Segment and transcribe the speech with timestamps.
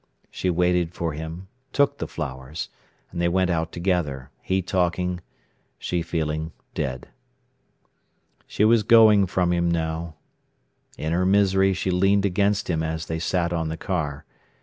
[0.31, 2.69] She waited for him, took the flowers,
[3.11, 5.21] and they went out together, he talking,
[5.77, 7.09] she feeling dead.
[8.47, 10.15] She was going from him now.
[10.97, 14.25] In her misery she leaned against him as they sat on the car.